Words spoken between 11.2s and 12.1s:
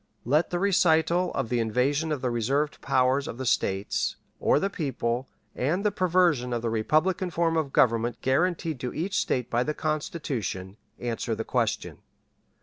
the question.